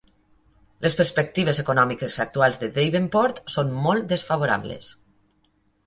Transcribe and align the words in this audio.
Les 0.85 0.95
perspectives 1.01 1.59
econòmiques 1.65 2.17
actuals 2.27 2.59
de 2.65 2.71
Davenport 2.79 3.45
són 3.59 3.73
molt 3.87 4.13
desfavorables. 4.15 4.93